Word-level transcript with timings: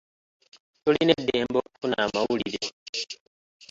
Tulina 0.83 1.11
eddembe 1.19 1.55
okufuna 1.61 1.95
amawulire. 2.05 2.65